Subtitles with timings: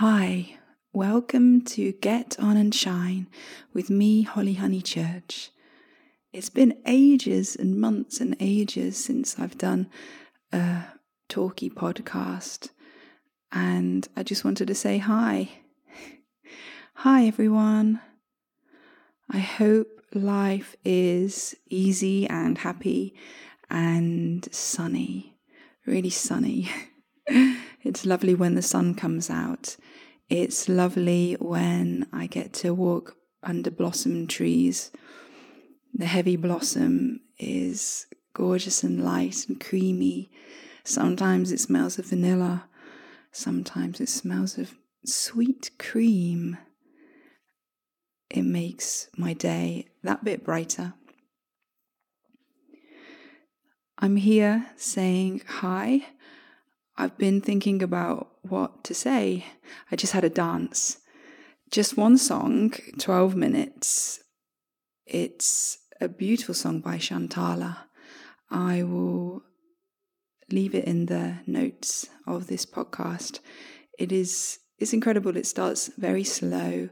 [0.00, 0.56] Hi,
[0.92, 3.26] welcome to Get On and Shine
[3.74, 5.48] with me, Holly Honeychurch.
[6.32, 9.90] It's been ages and months and ages since I've done
[10.52, 10.84] a
[11.28, 12.68] talky podcast,
[13.50, 15.48] and I just wanted to say hi.
[16.94, 18.00] Hi, everyone.
[19.28, 23.16] I hope life is easy and happy
[23.68, 25.34] and sunny,
[25.86, 26.70] really sunny.
[27.28, 29.76] it's lovely when the sun comes out.
[30.28, 34.90] It's lovely when I get to walk under blossom trees.
[35.94, 40.30] The heavy blossom is gorgeous and light and creamy.
[40.84, 42.68] Sometimes it smells of vanilla.
[43.32, 44.74] Sometimes it smells of
[45.04, 46.58] sweet cream.
[48.30, 50.94] It makes my day that bit brighter.
[53.98, 56.06] I'm here saying hi
[57.00, 59.46] I've been thinking about what to say.
[59.92, 60.98] I just had a dance.
[61.70, 64.18] Just one song, 12 minutes.
[65.06, 67.76] It's a beautiful song by Shantala.
[68.50, 69.44] I will
[70.50, 73.38] leave it in the notes of this podcast.
[73.96, 75.36] It is it's incredible.
[75.36, 76.88] It starts very slow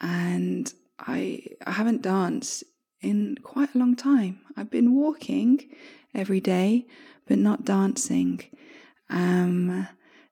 [0.00, 2.64] and I I haven't danced
[3.00, 4.40] in quite a long time.
[4.56, 5.70] I've been walking
[6.12, 6.86] every day,
[7.28, 8.42] but not dancing.
[9.10, 9.88] Um,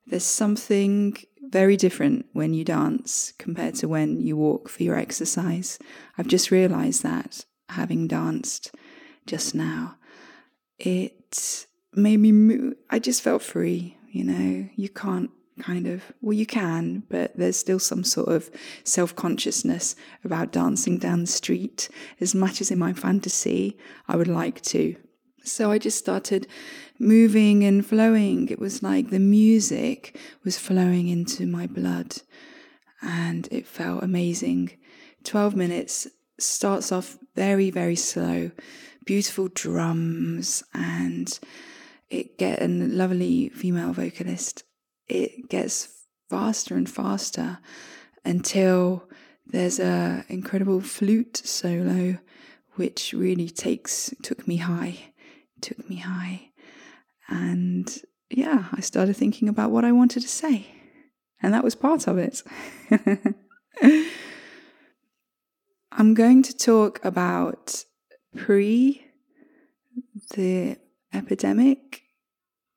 [0.07, 5.79] there's something very different when you dance compared to when you walk for your exercise.
[6.19, 8.75] I've just realized that having danced
[9.27, 9.97] just now.
[10.79, 12.75] It made me move.
[12.91, 14.69] I just felt free, you know.
[14.75, 18.51] You can't kind of, well, you can, but there's still some sort of
[18.83, 19.95] self consciousness
[20.25, 21.89] about dancing down the street.
[22.21, 23.79] As much as in my fantasy,
[24.09, 24.97] I would like to.
[25.45, 26.47] So I just started
[26.99, 28.49] moving and flowing.
[28.49, 32.17] It was like the music was flowing into my blood
[33.03, 34.73] and it felt amazing.
[35.25, 36.07] 12 minutes
[36.39, 38.51] starts off very, very slow,
[39.05, 41.39] beautiful drums, and
[42.11, 44.65] it get a lovely female vocalist.
[45.09, 45.89] It gets
[46.31, 47.59] faster and faster
[48.25, 49.09] until
[49.47, 52.19] there's a incredible flute solo
[52.75, 55.15] which really takes took me high
[55.65, 56.51] took me high.
[57.29, 57.93] And
[58.31, 60.67] yeah, I started thinking about what I wanted to say.
[61.43, 62.43] And that was part of it.
[65.93, 67.85] I'm going to talk about
[68.37, 69.05] pre
[70.35, 70.77] the
[71.13, 72.03] epidemic,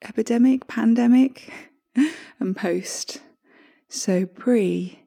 [0.04, 1.52] epidemic, pandemic,
[2.40, 3.22] and post.
[3.90, 5.04] So, pre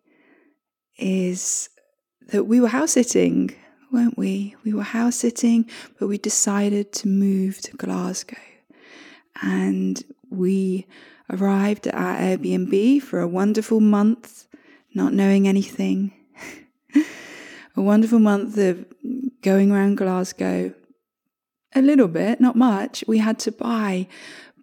[0.98, 1.68] is
[2.28, 3.54] that we were house sitting
[3.92, 4.54] weren't we?
[4.64, 5.68] We were house sitting,
[5.98, 8.36] but we decided to move to Glasgow.
[9.42, 10.86] And we
[11.30, 14.46] arrived at our Airbnb for a wonderful month,
[14.94, 16.12] not knowing anything.
[17.76, 18.84] a wonderful month of
[19.42, 20.74] going around Glasgow.
[21.74, 23.04] A little bit, not much.
[23.06, 24.08] We had to buy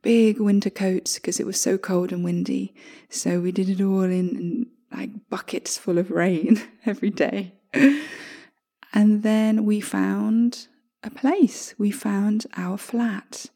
[0.02, 2.74] big winter coats because it was so cold and windy.
[3.10, 7.54] So we did it all in, like buckets full of rain every day.
[8.94, 10.68] And then we found
[11.04, 11.76] a place.
[11.78, 13.48] We found our flat.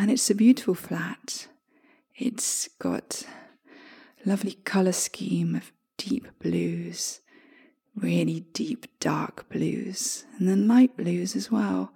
[0.00, 1.46] And it's a beautiful flat.
[2.16, 3.22] It's got
[4.24, 7.20] lovely color scheme of deep blues,
[7.94, 11.92] really deep dark blues, and then light blues as well.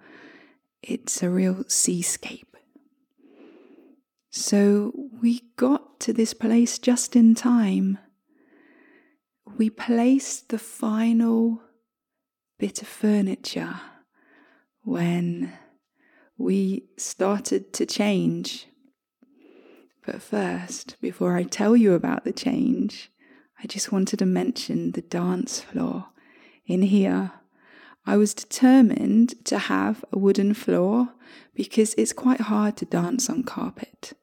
[0.83, 2.55] It's a real seascape.
[4.29, 7.97] So we got to this place just in time.
[9.57, 11.59] We placed the final
[12.59, 13.81] bit of furniture
[14.83, 15.53] when
[16.37, 18.67] we started to change.
[20.05, 23.11] But first, before I tell you about the change,
[23.61, 26.07] I just wanted to mention the dance floor
[26.65, 27.31] in here.
[28.05, 31.09] I was determined to have a wooden floor
[31.55, 34.13] because it's quite hard to dance on carpet.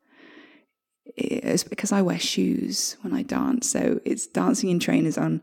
[1.04, 5.42] It's because I wear shoes when I dance, so it's dancing in trainers on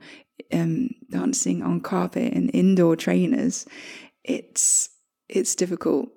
[0.51, 3.65] um, dancing on carpet and indoor trainers,
[4.23, 4.89] it's
[5.27, 6.09] it's difficult.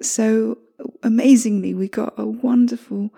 [0.00, 0.58] So
[1.02, 3.12] amazingly, we got a wonderful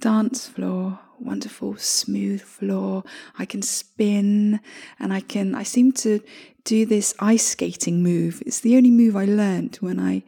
[0.00, 3.04] dance floor, wonderful smooth floor.
[3.38, 4.60] I can spin
[4.98, 6.20] and I can I seem to
[6.64, 8.42] do this ice skating move.
[8.46, 10.22] It's the only move I learned when I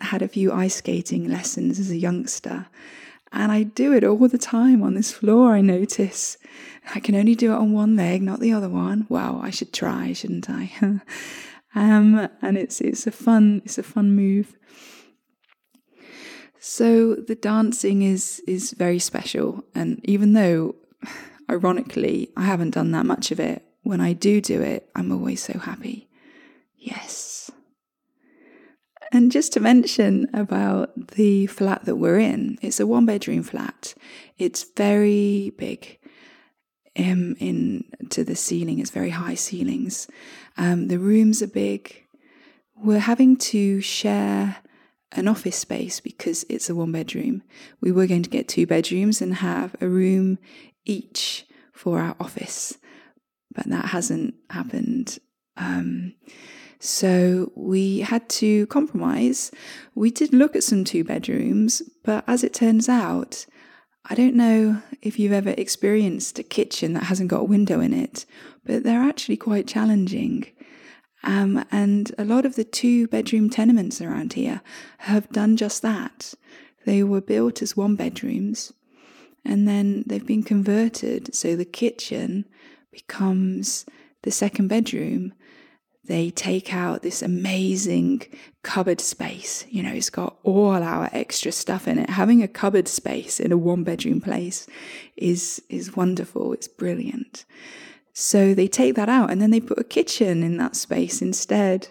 [0.00, 2.66] had a few ice skating lessons as a youngster.
[3.32, 6.36] And I do it all the time on this floor, I notice.
[6.94, 9.06] I can only do it on one leg, not the other one.
[9.08, 10.72] Wow, I should try, shouldn't I?
[11.76, 14.56] um, and it's it's a fun it's a fun move.
[16.58, 20.74] So the dancing is is very special, and even though
[21.50, 23.62] ironically, I haven't done that much of it.
[23.82, 26.08] When I do do it, I'm always so happy.
[26.76, 27.50] Yes.
[29.12, 33.94] And just to mention about the flat that we're in, it's a one bedroom flat.
[34.38, 35.98] It's very big.
[36.98, 40.08] Um, in to the ceiling, it's very high ceilings.
[40.56, 42.04] Um, the rooms are big.
[42.76, 44.56] We're having to share
[45.12, 47.42] an office space because it's a one bedroom.
[47.80, 50.38] We were going to get two bedrooms and have a room
[50.84, 52.78] each for our office,
[53.54, 55.18] but that hasn't happened.
[55.56, 56.14] Um,
[56.78, 59.50] so we had to compromise.
[59.94, 63.46] We did look at some two bedrooms, but as it turns out,
[64.08, 67.92] I don't know if you've ever experienced a kitchen that hasn't got a window in
[67.92, 68.24] it,
[68.66, 70.46] but they're actually quite challenging.
[71.24, 74.60] Um, and a lot of the two bedroom tenements around here
[74.98, 76.34] have done just that.
[76.84, 78.72] They were built as one bedrooms
[79.44, 82.44] and then they've been converted so the kitchen
[82.90, 83.86] becomes
[84.22, 85.32] the second bedroom
[86.04, 88.22] they take out this amazing
[88.62, 89.66] cupboard space.
[89.68, 92.10] You know, it's got all our extra stuff in it.
[92.10, 94.68] Having a cupboard space in a one bedroom place
[95.16, 96.52] is, is wonderful.
[96.52, 97.44] It's brilliant.
[98.18, 101.88] So they take that out and then they put a kitchen in that space instead.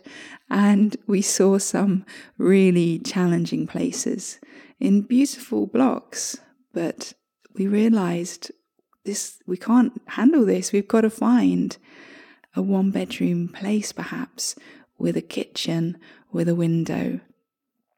[0.50, 2.04] And we saw some
[2.40, 4.40] really challenging places
[4.80, 6.36] in beautiful blocks,
[6.74, 7.14] but
[7.54, 8.52] we realized
[9.04, 10.72] this, we can't handle this.
[10.72, 11.78] We've got to find
[12.56, 14.56] a one bedroom place, perhaps,
[14.98, 15.96] with a kitchen,
[16.32, 17.20] with a window.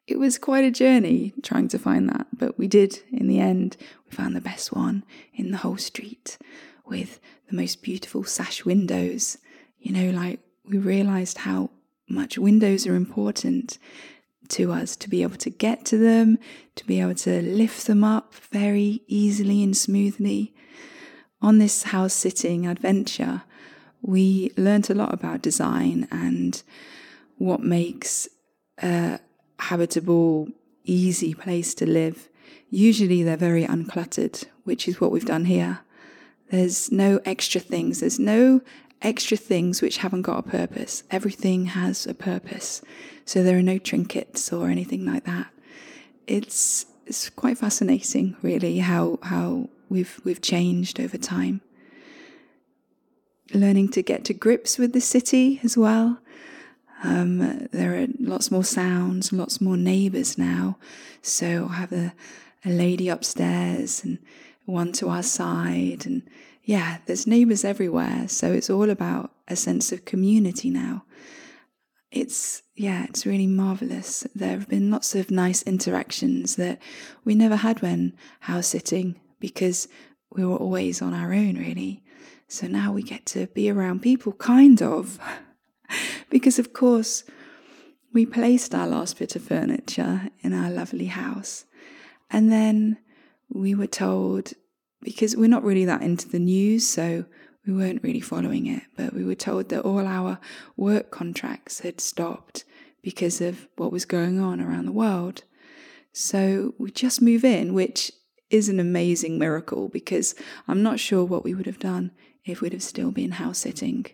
[0.06, 3.78] It was quite a journey trying to find that, but we did in the end.
[4.06, 6.38] We found the best one in the whole street
[6.88, 7.20] with
[7.50, 9.38] the most beautiful sash windows.
[9.80, 11.70] You know, like we realized how
[12.10, 13.78] much windows are important
[14.50, 16.40] to us to be able to get to them,
[16.76, 20.54] to be able to lift them up very easily and smoothly.
[21.42, 23.44] On this house sitting adventure,
[24.02, 26.64] we learnt a lot about design and
[27.38, 28.28] what makes
[28.82, 29.20] a
[29.60, 30.48] habitable,
[30.84, 32.30] easy place to live.
[32.70, 35.80] Usually they're very uncluttered, which is what we've done here.
[36.50, 38.00] There's no extra things.
[38.00, 38.62] There's no
[39.02, 41.04] extra things which haven't got a purpose.
[41.12, 42.82] Everything has a purpose.
[43.26, 45.48] So there are no trinkets or anything like that.
[46.26, 51.62] It's it's quite fascinating, really, how how we've we've changed over time
[53.54, 56.20] learning to get to grips with the city as well.
[57.04, 60.78] Um, there are lots more sounds, lots more neighbours now.
[61.22, 62.14] So I have a,
[62.66, 64.18] a lady upstairs and
[64.68, 66.06] one to our side.
[66.06, 66.22] And
[66.64, 68.28] yeah, there's neighbours everywhere.
[68.28, 71.06] So it's all about a sense of community now.
[72.12, 74.28] It's, yeah, it's really marvellous.
[74.36, 76.80] There have been lots of nice interactions that
[77.24, 79.88] we never had when house sitting because
[80.32, 82.04] we were always on our own, really.
[82.48, 85.20] So now we get to be around people, kind of.
[86.30, 87.24] because, of course,
[88.14, 91.66] we placed our last bit of furniture in our lovely house.
[92.30, 92.98] And then
[93.50, 94.54] we were told,
[95.02, 97.26] because we're not really that into the news, so
[97.66, 100.40] we weren't really following it, but we were told that all our
[100.76, 102.64] work contracts had stopped
[103.02, 105.44] because of what was going on around the world.
[106.14, 108.12] So we just move in, which
[108.50, 110.34] is an amazing miracle because
[110.68, 112.12] I'm not sure what we would have done
[112.46, 114.06] if we'd have still been house sitting.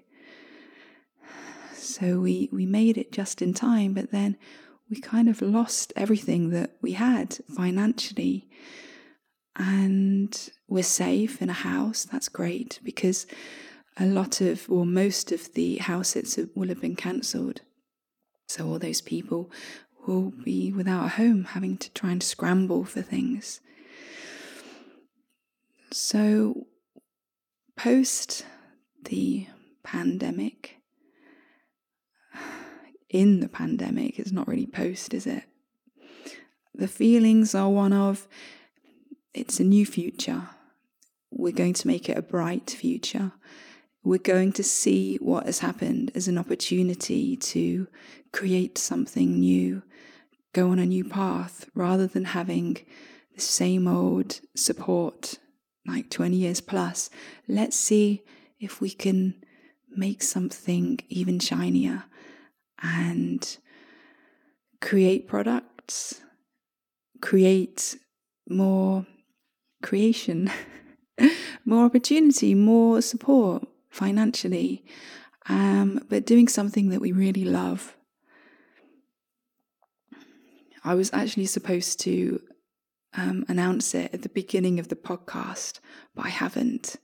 [1.73, 4.37] So we, we made it just in time, but then
[4.89, 8.49] we kind of lost everything that we had financially.
[9.55, 12.05] And we're safe in a house.
[12.05, 13.27] That's great because
[13.97, 16.15] a lot of, or most of the house
[16.55, 17.61] will have been cancelled.
[18.47, 19.51] So all those people
[20.07, 23.61] will be without a home, having to try and scramble for things.
[25.91, 26.67] So
[27.75, 28.45] post
[29.03, 29.47] the
[29.83, 30.77] pandemic,
[33.09, 35.43] in the pandemic, it's not really post, is it?
[36.73, 38.27] The feelings are one of
[39.33, 40.49] it's a new future.
[41.31, 43.31] We're going to make it a bright future.
[44.03, 47.87] We're going to see what has happened as an opportunity to
[48.31, 49.83] create something new,
[50.53, 52.77] go on a new path, rather than having
[53.33, 55.39] the same old support
[55.87, 57.09] like 20 years plus.
[57.47, 58.23] Let's see
[58.59, 59.35] if we can
[59.95, 62.03] make something even shinier
[62.81, 63.57] and
[64.81, 66.21] create products,
[67.21, 67.95] create
[68.47, 69.05] more
[69.83, 70.49] creation,
[71.65, 74.83] more opportunity, more support financially,
[75.47, 77.95] um, but doing something that we really love.
[80.83, 82.41] I was actually supposed to
[83.15, 85.79] um, announce it at the beginning of the podcast,
[86.15, 86.97] but I haven't.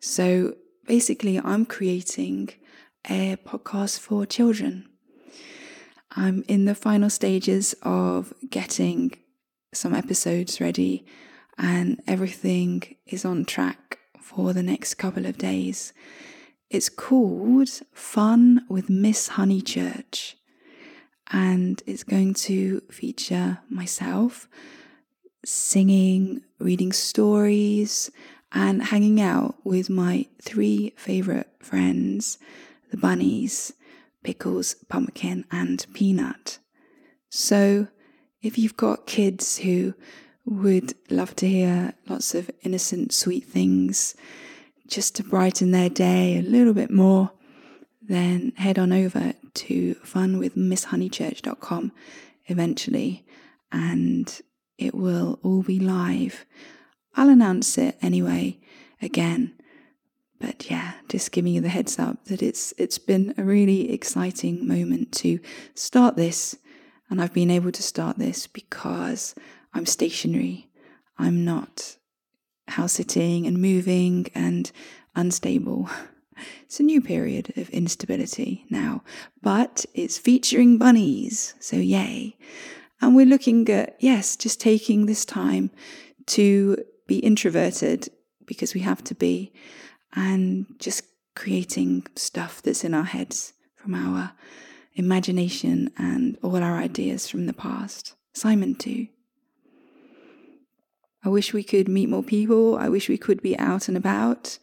[0.00, 0.54] So
[0.86, 2.50] basically, I'm creating
[3.08, 4.88] a podcast for children.
[6.14, 9.12] I'm in the final stages of getting
[9.72, 11.06] some episodes ready,
[11.58, 15.92] and everything is on track for the next couple of days.
[16.70, 20.34] It's called Fun with Miss Honeychurch,
[21.30, 24.48] and it's going to feature myself
[25.44, 28.10] singing, reading stories,
[28.52, 32.38] and hanging out with my three favorite friends
[32.90, 33.72] the bunnies,
[34.22, 36.58] Pickles, Pumpkin, and Peanut.
[37.30, 37.88] So,
[38.42, 39.94] if you've got kids who
[40.44, 44.14] would love to hear lots of innocent, sweet things
[44.88, 47.32] just to brighten their day a little bit more,
[48.00, 51.92] then head on over to funwithmisshoneychurch.com
[52.46, 53.24] eventually
[53.70, 54.40] and
[54.76, 56.44] it will all be live.
[57.14, 58.58] I'll announce it anyway
[59.00, 59.54] again.
[60.40, 64.66] But yeah, just giving you the heads up that it's it's been a really exciting
[64.66, 65.38] moment to
[65.74, 66.56] start this
[67.08, 69.34] and I've been able to start this because
[69.72, 70.68] I'm stationary.
[71.18, 71.96] I'm not
[72.68, 74.70] house sitting and moving and
[75.14, 75.88] unstable.
[76.62, 79.04] It's a new period of instability now,
[79.42, 82.36] but it's featuring bunnies, so yay.
[83.00, 85.70] And we're looking at, yes, just taking this time
[86.28, 88.08] to be introverted
[88.46, 89.52] because we have to be,
[90.16, 91.02] and just
[91.36, 94.32] creating stuff that's in our heads from our
[94.94, 98.14] imagination and all our ideas from the past.
[98.34, 99.06] Simon, too.
[101.24, 102.76] I wish we could meet more people.
[102.76, 104.58] I wish we could be out and about.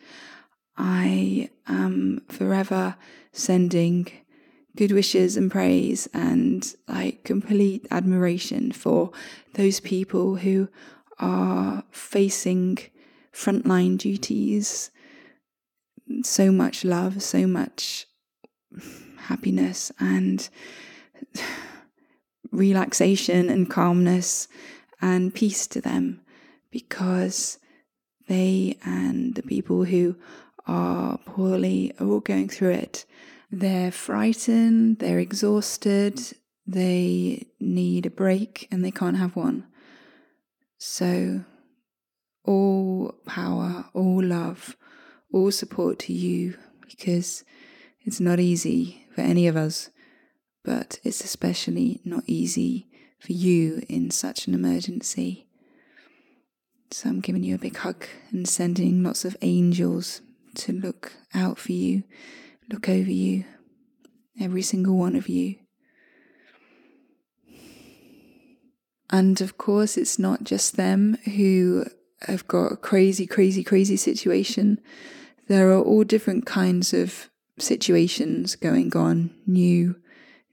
[0.78, 2.96] I am forever
[3.32, 4.08] sending
[4.76, 9.12] good wishes and praise and like complete admiration for
[9.54, 10.68] those people who
[11.18, 12.78] are facing
[13.34, 14.92] frontline duties.
[16.24, 18.06] So much love, so much
[19.18, 20.50] happiness and
[22.52, 24.50] relaxation and calmness
[25.02, 26.22] and peace to them
[26.72, 27.60] because
[28.28, 30.16] they and the people who
[30.68, 33.06] are poorly are all going through it.
[33.52, 36.22] They're frightened, they're exhausted,
[36.68, 39.66] they need a break and they can't have one.
[40.78, 41.44] So,
[42.46, 44.78] all power, all love,
[45.34, 46.56] all support to you
[46.88, 47.44] because
[48.02, 49.90] it's not easy for any of us,
[50.64, 52.88] but it's especially not easy
[53.20, 55.49] for you in such an emergency.
[56.92, 60.22] So I'm giving you a big hug and sending lots of angels
[60.56, 62.04] to look out for you,
[62.72, 63.46] look over you,
[64.40, 65.56] every single one of you.
[69.12, 71.86] And of course, it's not just them who
[72.22, 74.80] have got a crazy, crazy, crazy situation.
[75.48, 77.30] There are all different kinds of
[77.60, 79.96] situations going on, new,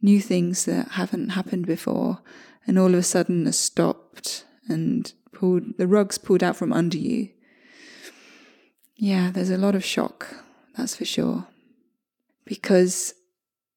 [0.02, 2.20] new things that haven't happened before,
[2.66, 6.96] and all of a sudden are stopped and pulled, the rug's pulled out from under
[6.96, 7.28] you.
[8.96, 10.34] Yeah, there's a lot of shock,
[10.76, 11.46] that's for sure.
[12.46, 13.12] Because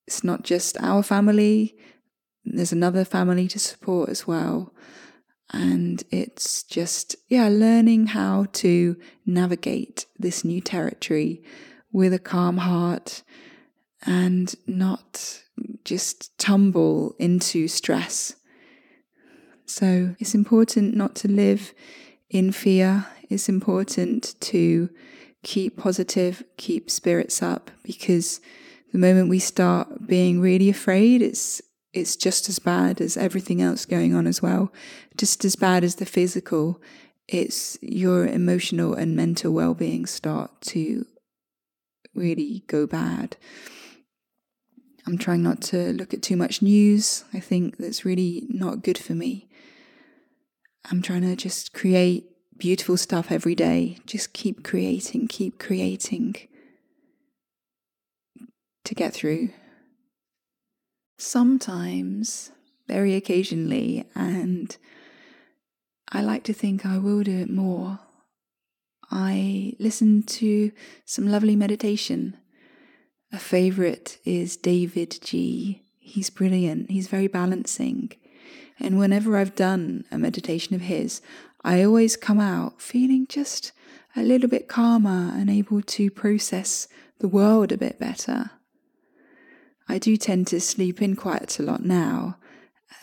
[0.07, 1.75] it's not just our family,
[2.45, 4.73] there's another family to support as well.
[5.51, 11.43] And it's just, yeah, learning how to navigate this new territory
[11.91, 13.23] with a calm heart
[14.05, 15.41] and not
[15.83, 18.35] just tumble into stress.
[19.69, 21.73] So it's important not to live
[22.31, 23.05] in fear.
[23.29, 24.89] It's important to
[25.43, 28.41] keep positive, keep spirits up because
[28.91, 31.61] the moment we start being really afraid, it's
[31.93, 34.73] it's just as bad as everything else going on as well.
[35.15, 36.81] Just as bad as the physical,
[37.27, 41.05] it's your emotional and mental well-being start to
[42.15, 43.37] really go bad.
[45.07, 47.23] I'm trying not to look at too much news.
[47.33, 49.49] I think that's really not good for me.
[50.89, 52.25] I'm trying to just create
[52.57, 53.97] beautiful stuff every day.
[54.05, 56.35] Just keep creating, keep creating
[58.83, 59.49] to get through.
[61.17, 62.51] Sometimes,
[62.87, 64.75] very occasionally, and
[66.11, 67.99] I like to think I will do it more.
[69.11, 70.71] I listen to
[71.05, 72.37] some lovely meditation.
[73.31, 78.11] A favorite is Davidji He's brilliant, he's very balancing.
[78.79, 81.21] And whenever I've done a meditation of his,
[81.63, 83.71] I always come out feeling just
[84.15, 86.87] a little bit calmer and able to process
[87.19, 88.49] the world a bit better.
[89.87, 92.37] I do tend to sleep in quite a lot now,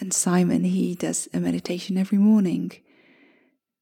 [0.01, 2.73] and Simon, he does a meditation every morning.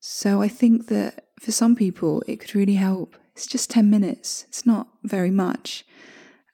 [0.01, 4.45] So I think that for some people, it could really help It's just 10 minutes,
[4.49, 5.85] it's not very much.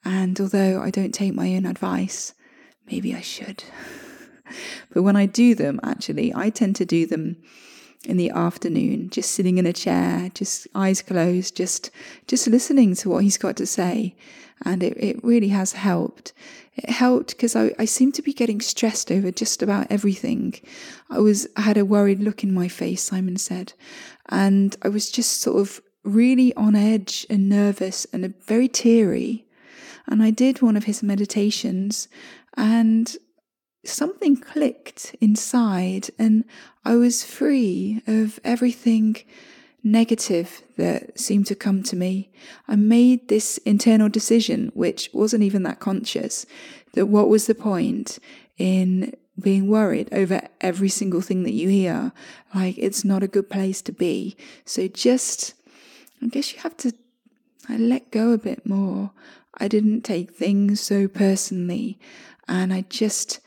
[0.04, 2.34] And although I don't take my own advice,
[2.86, 3.64] maybe I should.
[4.92, 7.36] but when I do them, actually, I tend to do them
[8.04, 11.90] in the afternoon, just sitting in a chair, just eyes closed, just
[12.26, 14.16] just listening to what he's got to say.
[14.64, 16.32] And it, it really has helped.
[16.76, 20.54] It helped because I, I seem to be getting stressed over just about everything.
[21.10, 23.74] I was I had a worried look in my face, Simon said.
[24.28, 29.46] And I was just sort of really on edge and nervous and very teary.
[30.10, 32.08] And I did one of his meditations
[32.56, 33.16] and
[33.84, 36.44] something clicked inside and
[36.84, 39.16] I was free of everything
[39.82, 42.30] negative that seemed to come to me.
[42.68, 46.44] I made this internal decision, which wasn't even that conscious,
[46.92, 48.18] that what was the point
[48.58, 52.12] in being worried over every single thing that you hear?
[52.54, 54.36] Like, it's not a good place to be.
[54.66, 55.54] So just,
[56.20, 56.92] I guess you have to
[57.70, 59.12] I let go a bit more.
[59.60, 61.98] I didn't take things so personally.
[62.48, 63.40] And I just,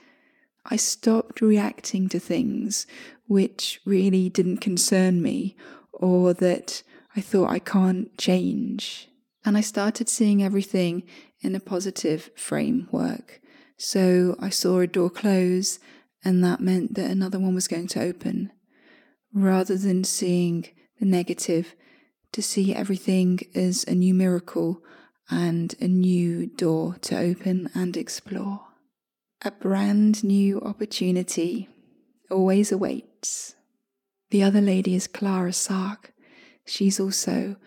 [0.65, 2.85] I stopped reacting to things
[3.27, 5.55] which really didn't concern me
[5.91, 6.83] or that
[7.15, 9.09] I thought I can't change.
[9.43, 11.03] And I started seeing everything
[11.41, 13.41] in a positive framework.
[13.77, 15.79] So I saw a door close,
[16.23, 18.51] and that meant that another one was going to open.
[19.33, 20.67] Rather than seeing
[20.99, 21.75] the negative,
[22.31, 24.81] to see everything as a new miracle
[25.29, 28.61] and a new door to open and explore.
[29.43, 31.69] A brand new opportunity
[32.29, 33.55] always awaits.
[34.31, 36.13] The other lady is Clara Sark.
[36.65, 37.57] She's also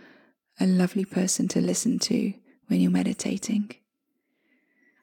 [0.59, 2.33] a lovely person to listen to
[2.69, 3.75] when you're meditating.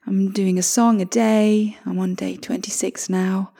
[0.06, 1.78] I'm doing a song a day.
[1.86, 3.52] I'm on day 26 now.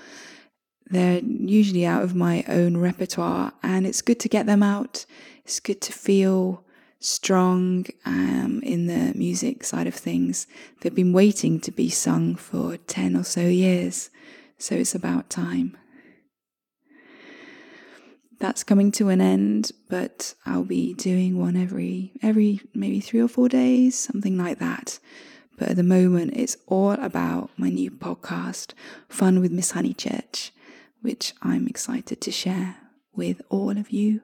[0.87, 5.07] They're usually out of my own repertoire, and it's good to get them out.
[5.45, 6.65] It's good to feel
[7.01, 10.47] strong um, in the music side of things.
[10.81, 14.11] They've been waiting to be sung for 10 or so years,
[14.59, 15.77] so it's about time.
[18.41, 23.29] That's coming to an end, but I'll be doing one every every maybe 3 or
[23.29, 24.99] 4 days, something like that.
[25.57, 28.73] But at the moment it's all about my new podcast,
[29.09, 30.51] Fun with Miss Honeychurch,
[31.01, 32.77] which I'm excited to share
[33.15, 34.23] with all of you.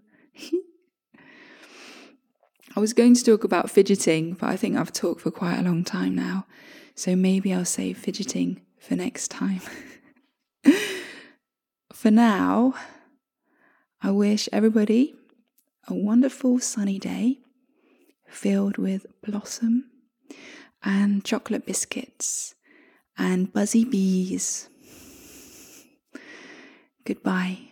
[2.77, 5.63] I was going to talk about fidgeting, but I think I've talked for quite a
[5.63, 6.47] long time now.
[6.95, 9.61] So maybe I'll save fidgeting for next time.
[11.93, 12.75] for now,
[14.01, 15.15] I wish everybody
[15.89, 17.41] a wonderful sunny day
[18.29, 19.91] filled with blossom
[20.83, 22.55] and chocolate biscuits
[23.19, 24.69] and buzzy bees.
[27.05, 27.70] Goodbye.